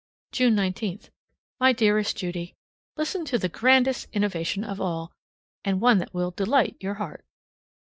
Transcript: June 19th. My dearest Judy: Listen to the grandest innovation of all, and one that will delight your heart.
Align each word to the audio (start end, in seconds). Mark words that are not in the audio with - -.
June 0.31 0.55
19th. 0.55 1.11
My 1.59 1.73
dearest 1.73 2.17
Judy: 2.17 2.55
Listen 2.97 3.23
to 3.25 3.37
the 3.37 3.47
grandest 3.47 4.07
innovation 4.13 4.63
of 4.63 4.81
all, 4.81 5.11
and 5.63 5.79
one 5.79 5.99
that 5.99 6.11
will 6.11 6.31
delight 6.31 6.75
your 6.79 6.95
heart. 6.95 7.23